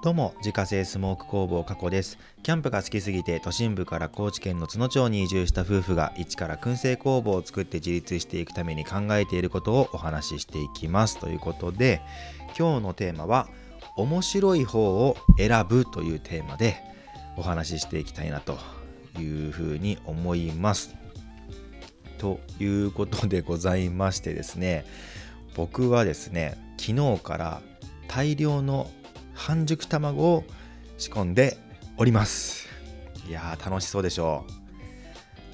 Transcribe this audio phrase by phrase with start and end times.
[0.00, 2.18] どうも、自家製スモーク工房加古です。
[2.44, 11.18] キャンプが好きすぎて都心部から高知県の津野町に移住した夫婦が一から燻製工房を作って自立していくために考えていることをお話ししていきます。
[11.18, 12.00] ということで、
[12.56, 13.48] 今日のテーマは、
[13.96, 16.76] 面白い方を選ぶというテーマで
[17.36, 18.56] お話ししていきたいなと
[19.18, 20.94] いうふうに思います。
[22.18, 24.84] ということでございましてですね、
[25.56, 27.62] 僕はですね、昨日から
[28.06, 28.88] 大量の
[29.38, 30.44] 半熟卵を
[30.98, 31.58] 仕込んで
[31.96, 32.68] おります。
[33.28, 34.52] いやー楽しそうでしょう。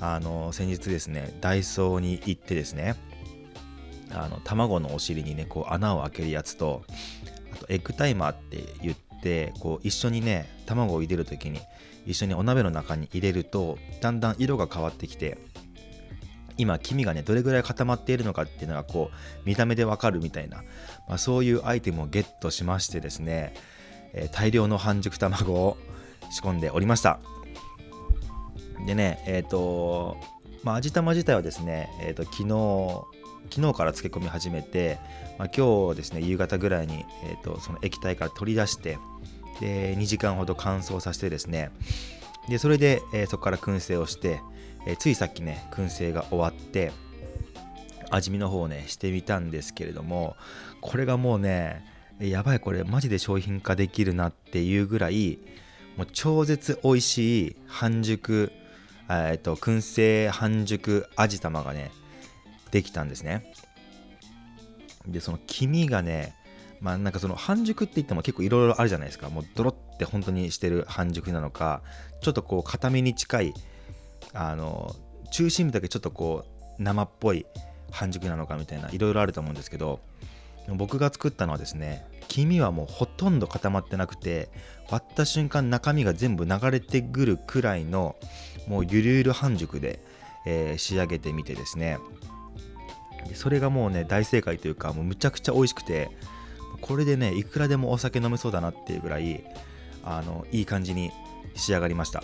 [0.00, 2.96] あの先日ですねダイソーに行ってですね
[4.10, 6.82] あの卵のお尻にねこう穴を開けるやつと
[7.52, 11.60] あとエッグタイマーって言ってこう一緒にね卵を入れる時に
[12.04, 15.38] 一緒にお鍋の中に入れるとだんだん色が変わってきて
[16.58, 19.16] 今黄身がねどれぐらい固まっているのかっていうのがこう
[19.48, 20.58] 見た目でわかるみたいな、
[21.08, 23.54] まあ、そういうアイテムをゲットしましてですね、
[24.12, 25.78] えー、大量の半熟卵を
[26.30, 27.20] 仕込んでおりました。
[28.86, 30.16] でねえっ、ー、と
[30.62, 33.18] まあ味玉自体はですね、えーと、昨日
[33.50, 34.98] 昨日から漬け込み始めて、
[35.38, 38.98] まあ、今日ですね夕方ぐらいに、えーとその液体から取り出して
[39.60, 41.70] で2時間ほど乾燥させてですね
[42.48, 44.40] でそれで、えー、そこから燻製をして
[44.88, 46.92] えー、ついさっきね燻製が終わって
[48.10, 50.34] 味見の方をねしてみたんですけれども
[50.80, 51.84] これがもうね
[52.18, 55.38] やばいこれマジで商品化できるなっていうぐらい
[55.96, 58.50] もう超絶美味しい半熟
[59.10, 61.92] えっと燻製半熟味玉がね
[62.70, 63.52] できたんですね。
[65.06, 66.34] でその黄身がね
[66.80, 69.28] まあなんかその半熟って言っても結構いろいろあるじゃないですか。
[69.28, 71.82] もうドロって本当にしてる半熟なのか
[72.22, 73.54] ちょっとこう固めに近い
[74.32, 74.94] あの
[75.30, 76.44] 中心部だけちょっとこ
[76.78, 77.46] う生っぽい
[77.90, 80.00] 半熟なのかみたいないろいろあると思うんですけど
[80.68, 84.50] 僕が作ったのはですね黄身はもうほとんど固まってなくて
[84.90, 88.16] 割った瞬間中身が全部流れてくるくらいの
[88.66, 89.98] もうゆるゆる半熟で、
[90.46, 91.98] えー、仕上げてみてですね。
[93.34, 96.10] それがもうね大正解というかもうむちゃくちゃ美味しくて
[96.80, 99.44] これでねいくらでもお酒飲めそうだなっていうぐらい
[100.04, 101.10] あのいい感じに
[101.54, 102.22] 仕上がりました。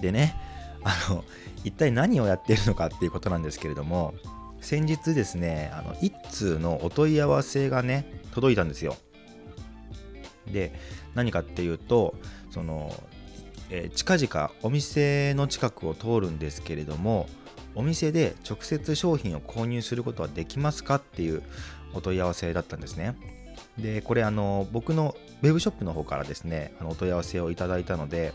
[0.00, 0.36] でね
[0.82, 1.24] あの
[1.64, 4.14] 一体何をやっているのかっていうことなんですけれども
[4.60, 8.96] 先日ですねあの一通のお問い合わせがね届いたんですよ。
[10.50, 10.72] で
[11.14, 12.14] 何かっていうと
[12.50, 12.92] その、
[13.70, 17.28] えー、近々お店の近くを通るんですけれども
[17.74, 21.42] お店で直接商品を購入することはできますかっていう
[21.94, 23.16] お問い合わせだったんですね。
[23.78, 28.32] でこれあの僕のウェブショップの方からですねあのお問い合わせをいただいたので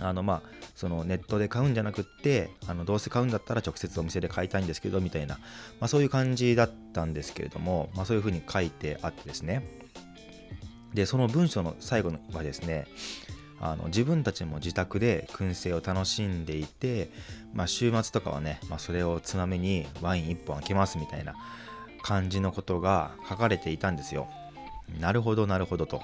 [0.00, 0.42] あのまあ
[0.74, 5.36] そのネットで買うんじゃなくってあのどうせ買うんだったら直接お店で買いたいんですけどみたいな、
[5.80, 9.66] まあ、そういう感じだったんですけれども、まあ、そういうふうに書いてあってですね
[10.94, 12.86] でその文章の最後はですね
[13.60, 17.10] あの自分たちも自宅で燻製を楽しんでいて、
[17.52, 21.34] まあ、週末とかはね、まあ、それをつまみにワイン1本開けますみたいな
[22.02, 24.28] 感じのことが書かれていたんですよ。
[25.00, 26.02] なるほどなるほどと。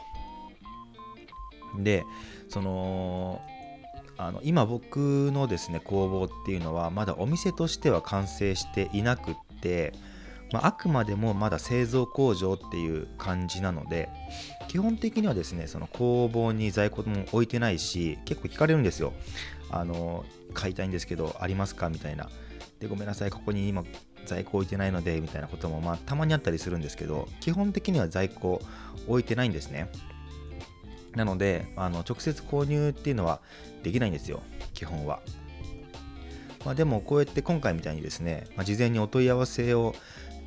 [1.79, 2.05] で
[2.49, 3.41] その
[4.17, 9.93] あの今僕のですね工房っていうのはまだお店としては完成していなくって、
[10.53, 14.09] まあ、あくまでもまだ製造工場っていう感じなので
[14.69, 19.13] 基本的にはですねその工房に在庫も置いてないし結構聞かれるんですよ。
[19.71, 22.29] あの買いたいんですけどありますかみたいな。
[22.79, 23.83] でごめんなさいここに今
[24.27, 28.61] 在庫置いてないのでみたいなこともまあたまにあったりするんですけど基本的には在庫
[29.07, 29.91] 置いてないんですね。
[31.17, 33.41] なので、あの直接購入っていうのは
[33.83, 34.43] できないんですよ、
[34.73, 35.21] 基本は。
[36.65, 39.95] まあ、でも、こうやって今回みたいにですね、まあ、事前にお問い合わせを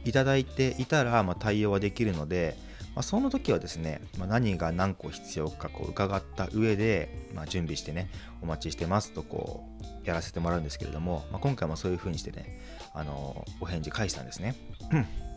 [0.03, 2.57] いただいていたら、まあ、対応はできるので、
[2.95, 8.09] まあ、その時はですね、まあ、何が何個必要かこう伺った上で、ま、準備してね、
[8.41, 9.69] お待ちしてますとこ
[10.03, 12.59] うやらせてもらうんですけれども、ま、今回もそういう風にしてね、
[12.95, 14.55] あのお返事返したんですね。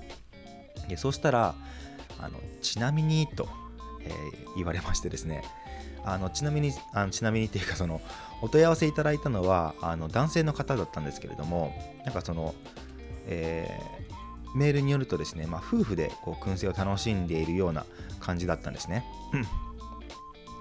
[0.89, 1.55] でそうしたら
[2.19, 3.47] あの、ちなみにと
[4.05, 5.43] えー、言われましてですね。
[6.05, 8.01] あのちなみにあのちなみにっていうかその
[8.41, 11.75] お問い合わせいただいたのはあの男性の方だったんですけれども
[12.05, 12.55] なんかその、
[13.27, 17.85] えー、メールによるとですね、まあ、夫婦でこう燻製を楽しんでいるような
[18.19, 19.05] 感じだったんですね。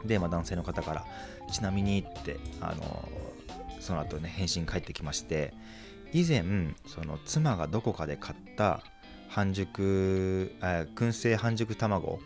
[0.05, 1.05] で、まあ、男性の方から
[1.51, 3.09] ちなみにってあの
[3.79, 5.53] その後ね返信返ってきまして
[6.11, 6.43] 以前
[6.87, 8.81] その妻がどこかで買った
[9.29, 12.19] 半熟、え燻製半熟卵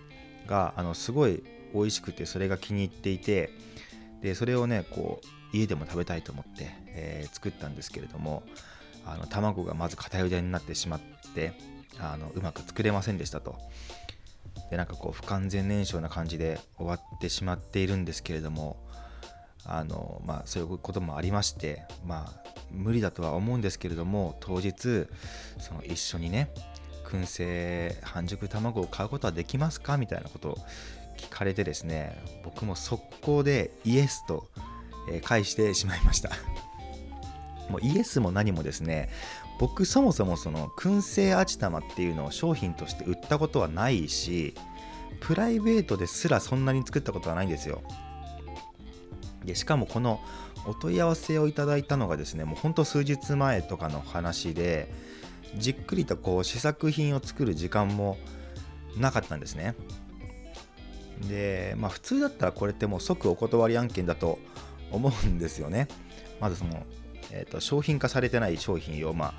[0.47, 1.43] があのすごい
[1.73, 3.51] 美味しくてそれが気に入っていて
[4.21, 8.43] でそれをねこう家でも食べたいと思って、えー、作ったんですけれども
[9.05, 10.99] あの卵がまず片茹でになってしまっ
[11.35, 11.53] て
[11.99, 13.57] あのうまく作れませんでしたと。
[14.69, 18.77] でなんかこう不完全燃焼な感じで終わってしまっているんですけれども
[19.65, 25.07] あのまあそういうこともありましてまあ無理だとは思うんですけれども当日
[25.59, 26.49] その一緒にね
[27.13, 29.97] 燻製半熟卵を買うことはできますか？
[29.97, 30.57] みたいなことを
[31.17, 34.49] 聞かれてですね僕も速攻でイエスと
[35.23, 36.31] 返してしまいました。
[37.69, 39.09] もうイエスも何もですね
[39.59, 44.55] 僕そもそもその燻製味玉っていうのを商品として売ったことはないし
[45.21, 47.83] プライベートですらそんなに作ったことはないんですよ。
[49.45, 50.19] でしかもこの
[50.65, 54.91] お問い合わせをいただいたのがですねもうほんと数日前とかの話で
[55.57, 58.17] じっくりとこう試作品を作る時間も
[58.97, 59.75] なかったんですね。
[61.27, 64.39] でまあ普通だったらこれってもう即お断り案件だと
[64.91, 65.87] 思うんですよね。
[66.39, 66.85] まずその、
[67.31, 69.33] えーと、商品化されてない商品をまあ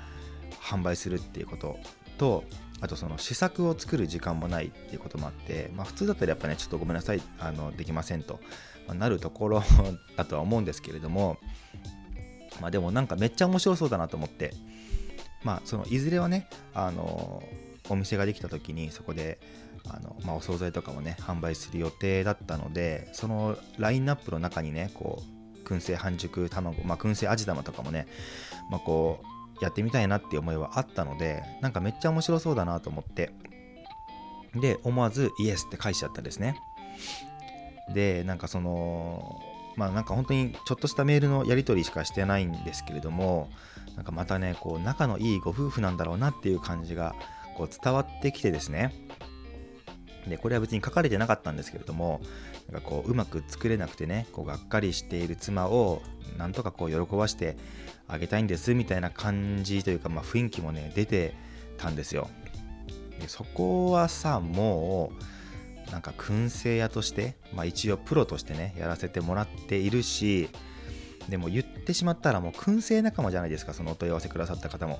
[0.61, 1.77] 販売するっていうこと
[2.17, 2.43] と
[2.81, 8.39] あとその試作を作る時間もないっていうこともあって、まあ、普通だったらやっぱねちょっとごめんなさいあのできませんと、
[8.87, 9.63] ま、なるところ
[10.17, 11.37] だとは思うんですけれども
[12.61, 14.53] まあでもなんかめっちゃ面白そうだなと思って
[15.45, 17.41] まあそのいずれはねあの
[17.87, 19.39] お店ができた時にそこで
[19.87, 25.21] あの、まあ、お惣菜とかもね販売する予定だったのでそのラインナップの中にねこ
[25.63, 28.07] う燻製半熟卵、まあ、燻製味玉とかもね、
[28.69, 29.21] まあ、こ
[29.61, 33.31] うやってみたいなっていう思いはあったのでなんかめっちゃ面白そうだなと思って
[34.55, 36.55] で思わずイエスって返しちゃったんですね。
[37.93, 39.41] でなんかその
[39.75, 43.49] まあなんか本当にちょっとしたメールのやり取りしかしてないんですけれども
[43.95, 47.15] なんかまたねこう仲のいいご夫婦なんだろうなっていう感じが
[47.55, 48.93] こう伝わってきてですね。
[50.27, 52.19] でこれは別に書かれてなかったんですけれども
[52.71, 56.01] なんかこううまく作れなくてねこうがっかりしている妻を
[56.37, 57.57] なんとかこう喜ばして
[58.07, 61.35] あげたいんですみたいな感じというか、まあ、雰囲気もね出て
[61.77, 62.29] たんですよ。
[63.19, 65.23] でそこはさもう
[65.91, 70.49] なんか燻製屋として、まあ、一応プロとしてねやらせてもらっているし
[71.29, 74.99] でも言ってしまったらもう燻製仲間じゃないですかそのお問い合わせくださった方も。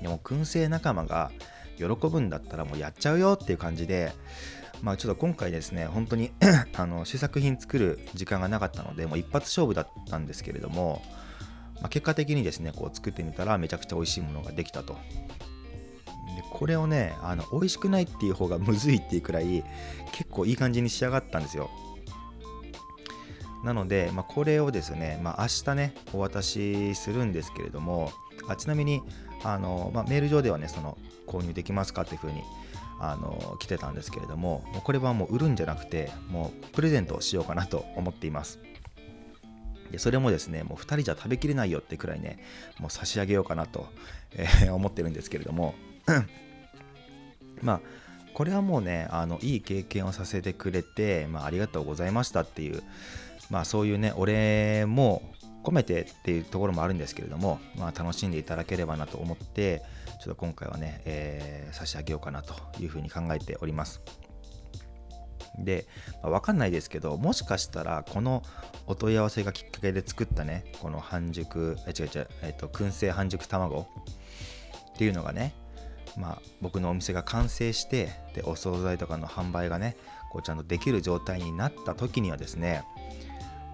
[0.00, 1.32] でも燻製仲間が
[1.76, 4.12] 喜ぶんだったらもうやっちゃうよっていう感じで
[4.82, 6.30] まあちょっと今回ですね本当に
[6.76, 11.02] あの試作品作る時間がなかったのでもう一発勝負だったんですけれども、
[11.76, 14.96] まあ、結果的にですねこう作ってみたらめちゃくちゃ美味しいものができたと。
[16.38, 19.64] でこれをねあの美味しくないっていう方がむずいっていうくらい
[20.12, 21.68] 結構いい感じに仕上がったんですよ。
[23.64, 28.12] なので、まあ、これをですね、まあ、明日ねお渡しするんですけれども
[28.46, 29.02] あちなみに
[29.42, 30.96] あの、まあ、メール上ではねその
[31.26, 32.44] 購入できますかっていうふうに
[33.00, 38.60] あの来てたんですけれどもこれはもう売るんじゃなくてもうプレゼントをしようかなと思っています。
[39.90, 42.38] でそれもですねもう2人じゃ食べきれないよってくらいね
[42.78, 43.86] もう差し上げようかなと、
[44.36, 45.74] えー、思ってるんですけれども
[47.62, 47.80] まあ
[48.34, 52.82] これはもうねあのいい経験をさせてくれて、まあ、ありがとうございましたっていう
[53.50, 55.22] まあそういうねお礼も
[55.64, 59.82] 込めてっていうところもあるんですけれども、まあ、楽しんでいただければなと思って
[60.20, 64.00] ちょっと今回はね、えー、差し上げようかなというふうに考えております。
[65.58, 65.86] で、
[66.22, 68.44] まあ、分かんないですけどもしかしたらこの
[68.86, 73.88] お問い合わせがきっかけで作ったねこの半熟え違う違う、えーと、燻製半熟卵
[74.92, 75.54] っていうのがね
[76.18, 79.96] まあ、僕のお店が完成してでお惣菜とかの販売がね
[80.30, 82.84] こうちゃんとできる状態になった時にはですね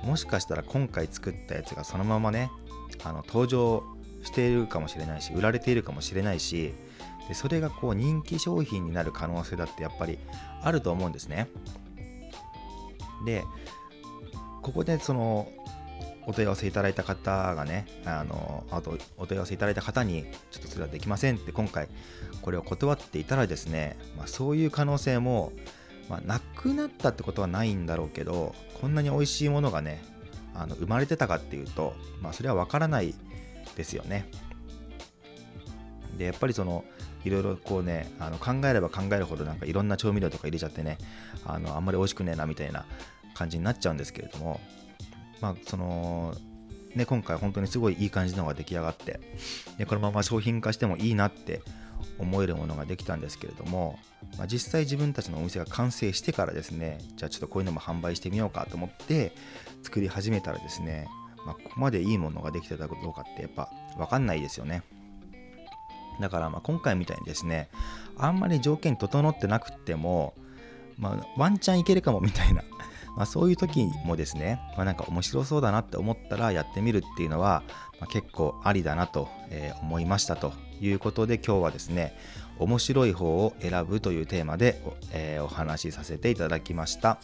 [0.05, 2.51] もしかしたら今回作ったやつがそのままね
[3.03, 3.83] あの登場
[4.23, 6.75] しているかもしれないし売られているかもしれないし
[7.29, 10.19] でそれがこう人気商品になる可能性だってやっぱり
[10.63, 11.49] あると思うんですね。
[13.25, 13.45] で
[14.63, 15.49] ここでその
[16.27, 21.89] お問い合わせいただいた方がねあのあとお問い合わせいただいた方にちょっとそれはできませんって今回
[22.43, 25.53] これを断っていたらですね、まあ、そういう可能性も
[26.09, 30.03] まあ、なくなったってことはないんだろうけどこんなに美味しいものがね
[30.55, 33.15] あの生まれてたかっていうと、まあ、それは分からない
[33.77, 34.29] ですよね。
[36.17, 36.85] でやっぱりその
[37.25, 40.99] いろいろこうねあの考えれば考えるほどなんかいろんな調味料とか入れちゃってね
[41.45, 42.85] あのあんまり美味しくねえなみたいな
[43.35, 44.61] 感じになっちゃうんですけれども
[45.45, 46.35] まあその
[46.95, 49.21] ね今回本当にすごいいい感じのが出来上がって
[49.77, 51.61] でこのまま商品化してもいいなって
[52.19, 53.99] 思えるものができたんですけれども、
[54.39, 59.33] まあ、実際自分たちのお店が完成してからですねじゃあちょっとこういうのも販売してみようかと思って
[59.83, 61.09] 作り始めたらですね、
[61.45, 64.83] まあ、ここまでいいものができてたかどうかってやっぱ分かんないですよね。
[66.21, 67.69] だからまあ今回みたいにですね
[68.17, 70.35] あんまり条件整ってなくっても、
[70.97, 72.63] まあ、ワンチャンいけるかもみたいな
[73.17, 77.63] まあ、そういう時もですね、まあ、なんか面白そうだなって思ったらやってみるっていうのは、
[78.01, 82.17] まあ、結構ありだなと、え思いましたということで今日はですね
[82.59, 87.19] 面白い方を選ぶというテーマでお,、えーお話しさせていただきました。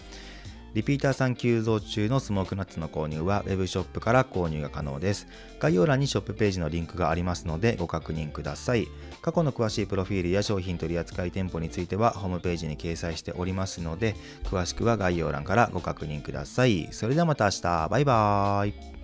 [0.75, 5.27] リピーターさん急増中のスモークナッツの購入は Web ショップから購入が可能です。
[5.59, 8.87] 概要欄にショップページのリンクがありますのでご確認ください。
[9.21, 16.89] 過去の詳しいプロフィールや商品取扱店舗についてはホームページに掲載しておりますので詳しくは概要欄からご確認ください。
[16.93, 17.89] それではまた明日。
[17.89, 19.00] バイバーイ。